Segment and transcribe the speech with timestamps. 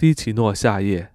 [0.00, 1.10] 低奇诺夏夜。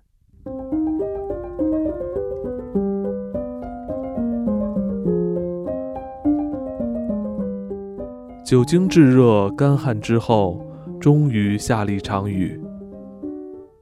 [8.45, 10.63] 久经炙热干旱之后，
[10.99, 12.61] 终于下了一场雨。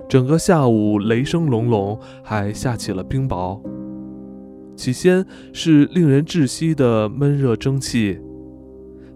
[0.07, 3.59] 整个下午雷声隆隆，还下起了冰雹。
[4.77, 8.21] 起先是令人窒息的闷热蒸汽，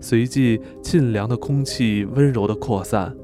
[0.01, 3.15] 随即沁凉的空气温柔地扩散，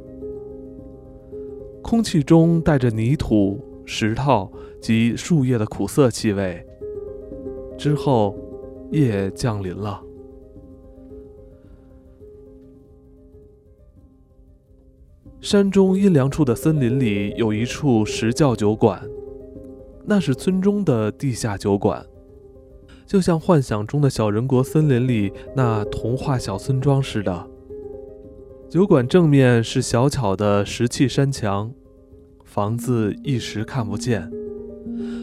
[1.83, 4.51] 空气中带着泥土、石头
[4.81, 6.65] 及树叶的苦涩气味。
[7.77, 8.35] 之后，
[8.91, 10.01] 夜降临了。
[15.41, 19.03] 山中阴凉处的森林里有一处石窖酒馆，
[20.05, 22.05] 那是村中的地下酒馆，
[23.05, 27.49] 就像幻想中的小人国森林里那童话小村庄似的。
[28.73, 31.71] 酒馆正面是小巧的石砌山墙，
[32.43, 34.31] 房子一时看不见。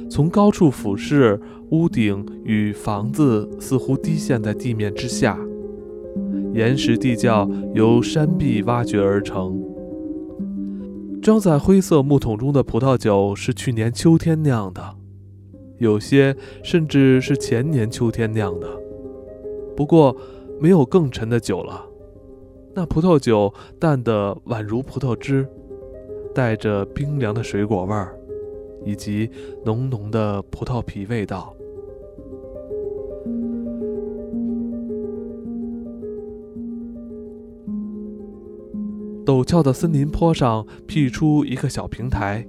[0.09, 5.37] 从高处俯视，屋顶与房子似乎低陷在地面之下，
[6.55, 9.61] 岩石地窖由山壁挖掘而成。
[11.21, 14.95] 装在灰色木桶中的葡萄酒是去年秋天酿的，
[15.79, 18.69] 有些甚至是前年秋天酿的。
[19.77, 20.17] 不过，
[20.61, 21.90] 没有更陈的酒了。
[22.73, 25.47] 那葡萄酒淡得宛如葡萄汁，
[26.35, 28.17] 带着冰凉的水果味儿，
[28.85, 29.29] 以及
[29.65, 31.55] 浓浓的葡萄皮味道。
[39.27, 42.47] 陡峭的森林坡上辟出一个小平台，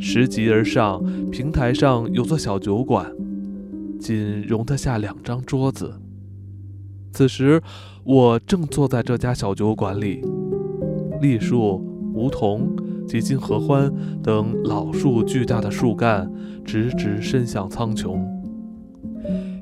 [0.00, 3.12] 拾级而上，平台上有座小酒馆，
[4.00, 5.92] 仅容得下两张桌子。
[7.10, 7.60] 此时，
[8.04, 10.22] 我正坐在这家小酒馆里，
[11.20, 12.74] 栗树、梧桐
[13.06, 13.92] 及金合欢
[14.22, 16.30] 等老树巨大的树干
[16.64, 18.20] 直直伸向苍穹，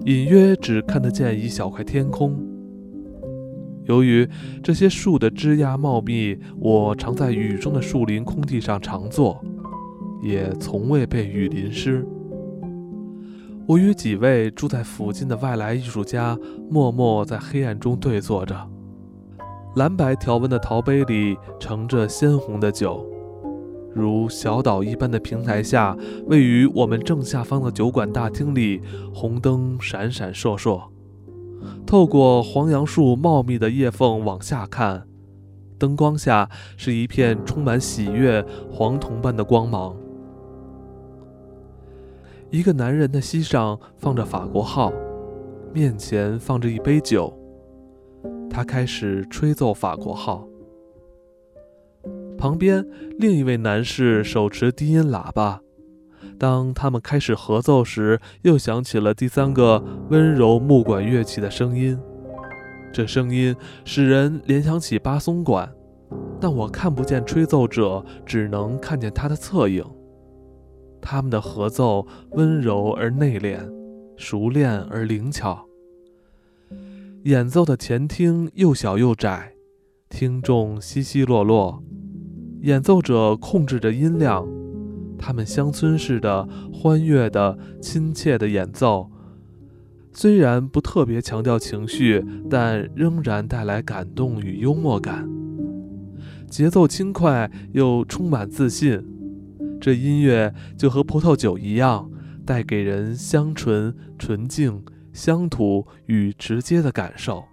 [0.05, 2.37] 隐约只看得见一小块天空。
[3.85, 4.29] 由于
[4.63, 9.43] 这些树的枝桠茂密，我常在雨中的树林空地上常坐，
[10.23, 12.07] 也从未被雨淋湿。
[13.69, 16.39] 我与几位住在附近的外来艺术家
[16.71, 18.57] 默默在黑暗中对坐着，
[19.75, 23.05] 蓝白条纹的陶杯里盛着鲜红的酒，
[23.93, 25.97] 如小岛一般的平台下，
[26.27, 28.81] 位于我们正下方的酒馆大厅里，
[29.13, 30.81] 红灯闪闪烁烁。
[31.85, 35.09] 透过黄杨树茂密的叶缝往下看，
[35.77, 39.97] 灯光下是一片充满喜悦、黄铜般的光芒。
[42.51, 44.93] 一个男人的膝上放着法国号，
[45.73, 47.37] 面前放着一杯酒，
[48.49, 50.47] 他开始吹奏法国号。
[52.39, 52.87] 旁边
[53.19, 55.61] 另一位男士手持低音喇叭。
[56.39, 61.99] 当他们开始合奏时，又响起了第三个温柔木管乐器的声音。
[62.93, 65.71] 这声音使人联想起巴松管，
[66.41, 69.85] 但我看不见吹奏者，只能看见他的侧影。
[71.09, 73.61] 他们的合奏温柔而内敛，
[74.17, 75.65] 熟练而灵巧。
[77.23, 79.53] 演奏的前厅又小又窄，
[80.11, 81.81] 听众稀稀落落，
[82.63, 84.45] 演奏者控制着音量。
[85.17, 89.09] 他们乡村式的、欢悦的、亲切的演奏，
[90.13, 95.29] 虽然不特别强调情绪，但仍然带来感动与幽默感。
[96.51, 99.05] 节奏轻快又充满自信，
[99.87, 102.11] 这音乐就和葡萄酒一样，
[102.45, 107.45] 带给人香醇、纯净、乡土与直接的感受，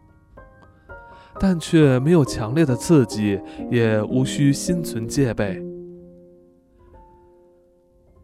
[1.39, 3.39] 但却没有强烈的刺激，
[3.69, 5.63] 也无需心存戒备。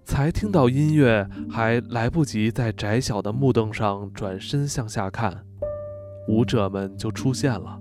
[0.04, 5.46] 才听到音乐，还来不及在窄小的木凳上转身向下看，
[6.28, 7.80] 舞者们就出现了。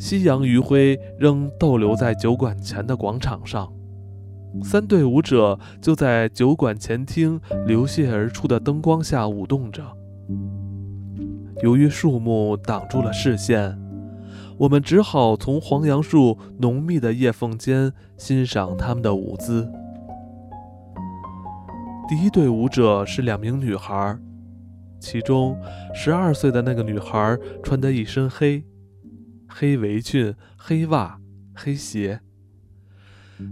[0.00, 3.72] 夕阳余晖仍逗留在酒馆前的广场上，
[4.62, 9.82] 三队舞者就在酒馆前厅流泻而出的灯光下舞动着。
[11.62, 13.78] 由于树木挡住了视线，
[14.58, 19.70] 我们只好从黄杨树浓密的叶缝间欣赏他们的舞姿。
[22.08, 24.18] 第一队舞者是两名女孩，
[24.98, 25.56] 其中
[25.94, 28.64] 十二岁的那个女孩穿的一身黑，
[29.46, 31.18] 黑围裙、黑袜、
[31.54, 32.20] 黑鞋；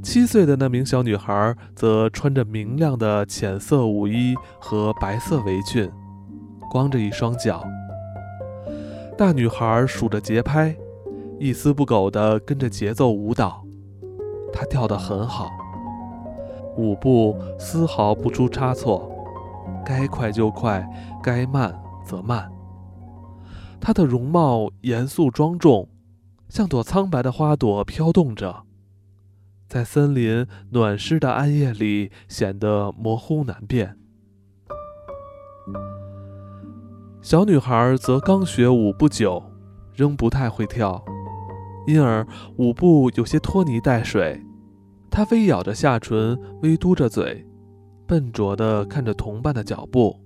[0.03, 5.91] 七岁的那名小女孩则穿着明亮的浅色舞衣和白色围裙，
[6.71, 7.65] 光着一双脚。
[9.17, 10.77] 大女孩数着节拍，
[11.39, 13.65] 一丝不苟地跟着节奏舞蹈，
[14.53, 15.51] 她跳得很好。
[16.77, 19.11] 舞步丝毫不出差错，
[19.85, 20.87] 该快就快，
[21.23, 21.75] 该慢
[22.05, 22.53] 则慢。
[23.81, 25.89] 她的容貌严肃庄重，
[26.51, 28.66] 像朵苍白的花朵飘动着，
[29.69, 33.97] 在森林暖湿的暗夜里显得模糊难辨。
[37.21, 39.43] 小女孩则刚学舞不久，
[39.95, 41.05] 仍不太会跳，
[41.87, 42.25] 因而
[42.57, 44.41] 舞步有些拖泥带水。
[45.11, 47.45] 他微咬着下唇，微嘟着嘴，
[48.07, 50.21] 笨拙地看着同伴的脚步。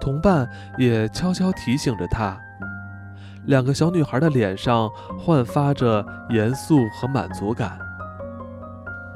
[0.00, 0.48] 同伴
[0.78, 2.38] 也悄悄提醒着他。
[3.46, 7.78] 两个小女孩的脸上焕发着严肃和满足感，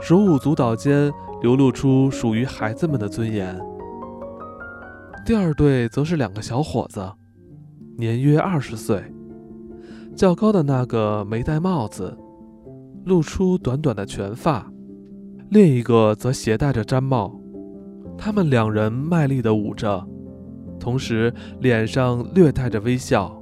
[0.00, 1.12] 手舞足蹈间
[1.42, 3.58] 流露出属于孩子们的尊严。
[5.24, 7.12] 第二对则是两个小伙子，
[7.96, 9.02] 年约二十岁，
[10.16, 12.16] 较高的那个没戴帽子，
[13.04, 14.66] 露出短短的卷发。
[15.50, 17.38] 另一个则携带着毡帽，
[18.16, 20.04] 他们两人卖力地舞着，
[20.80, 23.41] 同时脸上略带着微笑。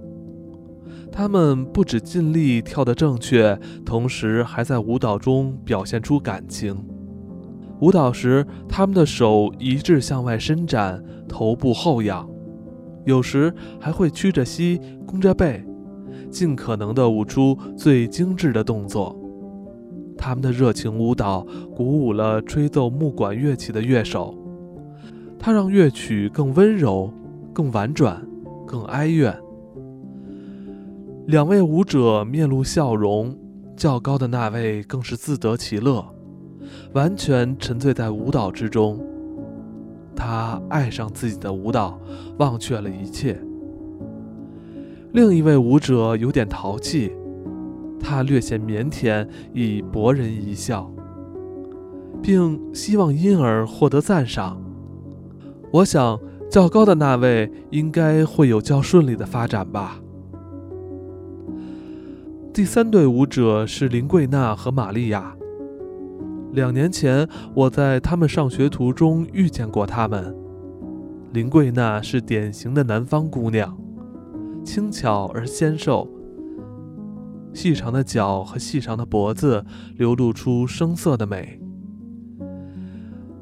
[1.13, 6.77] 他们不止尽力跳得正确，同时还在舞蹈中表现出感情。
[7.81, 12.29] 舞蹈时，他们的手一致向外伸展，头部后仰，
[13.07, 15.65] 有时还会屈着膝、弓着背，
[16.31, 19.17] 尽可能地舞出最精致的动作。
[20.17, 24.37] 他们的热情舞蹈鼓舞了吹奏木管乐器的乐手，
[25.39, 27.11] 它让乐曲更温柔、
[27.53, 28.23] 更婉转、
[28.67, 29.35] 更哀怨。
[31.31, 33.39] 两位舞者面露笑容，
[33.77, 36.05] 较高的那位更是自得其乐，
[36.93, 39.01] 完全沉醉在舞蹈之中。
[40.17, 42.01] 他爱上自己的舞蹈，
[42.39, 43.41] 忘却了一切。
[45.13, 47.13] 另一位舞者有点淘气。
[48.01, 50.91] 他略显腼腆，以博人一笑，
[52.21, 54.61] 并希望因而获得赞赏。
[55.73, 56.19] 我想，
[56.51, 60.01] 较高的那位应该会有较顺利的发展吧。
[62.53, 65.37] 第三对舞者是林桂娜和玛利亚。
[66.53, 70.35] 两年前，我在他们上学途中遇见过他们。
[71.33, 73.79] 林桂娜是典型的南方姑娘，
[74.65, 76.09] 轻巧而纤瘦。
[77.55, 79.65] 细长的脚和细长的脖子
[79.97, 81.61] 流露出生色的美。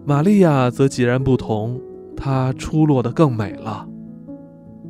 [0.04, 1.80] 玛利亚则截然不同，
[2.14, 3.88] 她出落得更美了。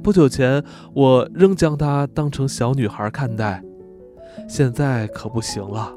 [0.02, 3.62] 不久前我仍将她当成小女孩看待，
[4.48, 5.94] 现在可不行了。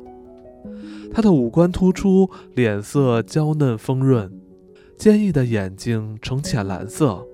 [1.13, 4.31] 她的五官突出，脸色娇嫩丰润，
[4.97, 7.25] 坚毅的眼睛呈浅蓝色，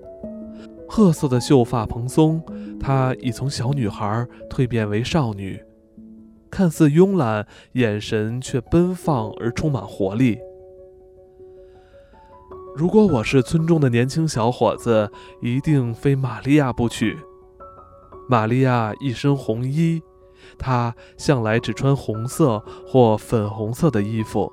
[0.88, 2.42] 褐色的秀发蓬松，
[2.80, 5.60] 她已从小女孩蜕变为少女。
[6.50, 10.38] 看似慵懒，眼神却奔放而充满活力。
[12.74, 15.10] 如果我是村中的年轻小伙子，
[15.42, 17.18] 一定非玛利亚不娶。
[18.28, 20.00] 玛利亚一身红衣，
[20.58, 24.52] 她向来只穿红色或粉红色的衣服。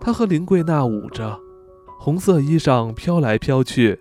[0.00, 1.38] 她和林桂娜舞着，
[1.98, 4.00] 红色衣裳飘来飘去，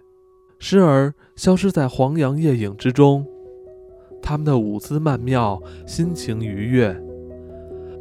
[0.57, 3.25] 时而消失在黄杨夜影之中。
[4.21, 6.95] 他们的舞姿曼妙，心情愉悦，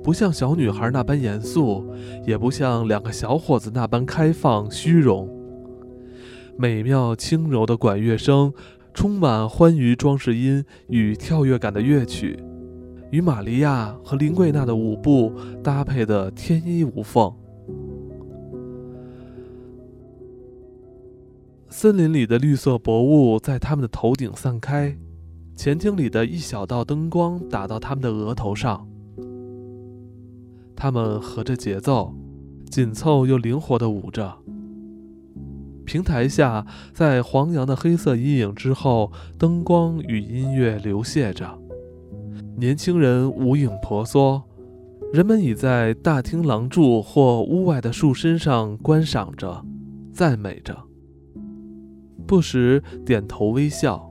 [0.03, 1.85] 不像小女孩那般严肃，
[2.27, 5.29] 也不像两个小伙子那般开放虚荣。
[6.59, 8.53] 美妙轻柔的管乐声，
[8.93, 12.43] 充满欢愉装饰音与跳跃感的乐曲，
[13.11, 15.33] 与玛利亚和林桂娜的舞步
[15.63, 17.33] 搭配得天衣无缝。
[21.69, 24.97] 森林里的绿色薄雾在他们的头顶散开。
[25.55, 28.89] 前厅里的一小道灯光打到他们的额头上，
[30.75, 32.15] 他们合着节奏，
[32.71, 34.39] 紧凑又灵活地舞着。
[35.91, 41.59] 平台下，在黄杨的黑色阴影之后，灯光与音乐流泻着。
[42.57, 44.41] 年轻人舞影婆娑，
[45.13, 49.65] 人们倚在大厅廊柱或屋外的树身上观赏着，
[50.13, 50.79] 赞美着，
[52.25, 54.09] 不时点头微笑。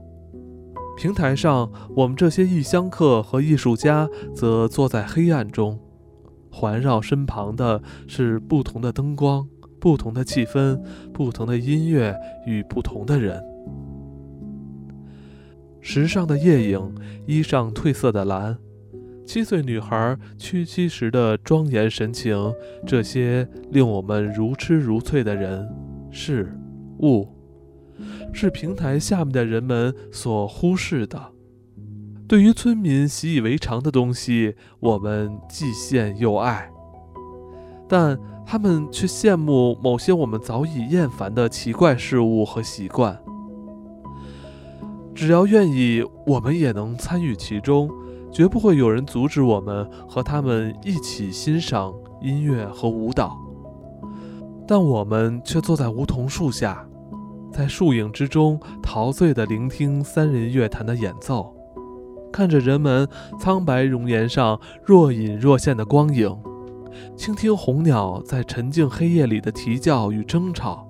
[0.98, 5.80] 平台上，我们这些异乡客和艺术家则坐在黑暗中，
[6.52, 9.48] 环绕身旁的是不同的灯光、
[9.80, 10.78] 不同的气氛、
[11.12, 12.14] 不同的音乐
[12.46, 13.42] 与不同的人。
[15.80, 16.94] 时尚的夜影，
[17.26, 18.58] 衣上褪色的蓝，
[19.26, 22.52] 七岁女孩屈膝时的庄严神情，
[22.86, 25.66] 这些令我们如痴如醉的人、
[26.10, 26.54] 事、
[26.98, 27.26] 物。
[28.32, 31.32] 是平台下面的人们所忽视的。
[32.28, 36.70] 对于村民习以为常的东西，我们既羡又爱，
[37.92, 38.16] 但
[38.46, 43.20] 他们却羡慕某些我们早已厌烦的奇怪事物和习惯。
[45.12, 47.90] 只要愿意，我们也能参与其中，
[48.30, 51.92] 绝不会有人阻止我们和他们一起欣赏
[52.22, 53.36] 音乐和舞蹈。
[54.68, 56.86] 但我们却坐在梧桐树下，
[57.52, 61.52] 在树影之中陶醉地聆听三人乐坛的演奏，
[62.32, 66.38] 看着人们苍白容颜上若隐若现的光影。
[67.16, 70.86] 倾听红鸟在沉静黑夜里的啼叫与争吵，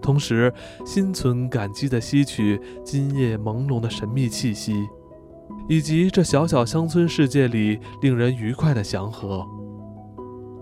[0.00, 0.52] 同时
[0.84, 4.74] 心存感激地吸取今夜朦胧的神秘气息，
[5.68, 9.46] 以及这小小乡村世界里令人愉快的祥和。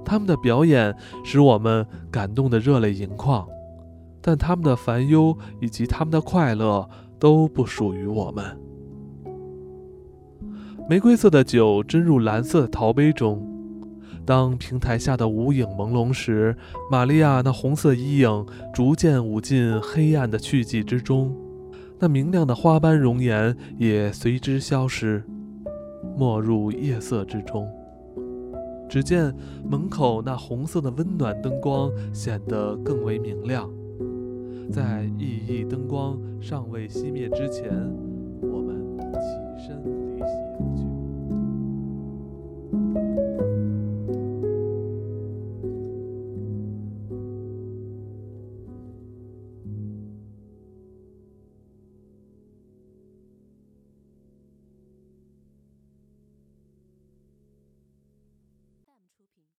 [0.04, 0.94] 他们的表演
[1.24, 3.46] 使我们感动得热泪盈眶，
[4.20, 8.58] 但他们的烦忧以及他们的快乐都不属于我们。
[10.88, 13.49] 玫瑰色的酒斟入蓝色的陶杯中。
[14.30, 16.56] 当平台下的无影朦胧时，
[16.88, 21.34] 玛利亚那红色衣影逐渐舞进黑暗的去迹之中，
[21.98, 25.24] 那明亮的花斑容颜也随之消失，
[26.16, 27.68] 没入夜色之中。
[28.88, 29.34] 只见
[29.68, 33.68] 门口那红色的温暖灯光显得更为明亮。
[34.70, 37.68] 在熠熠灯光尚未熄灭之前，